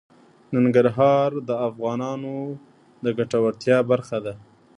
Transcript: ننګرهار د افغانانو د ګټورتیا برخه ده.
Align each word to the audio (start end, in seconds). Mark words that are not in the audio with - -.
ننګرهار 0.55 1.29
د 1.47 1.49
افغانانو 1.67 2.35
د 3.03 3.05
ګټورتیا 3.17 3.77
برخه 3.91 4.17
ده. 4.25 4.33